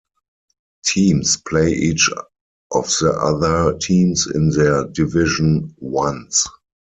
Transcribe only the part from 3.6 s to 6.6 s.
teams in their division once.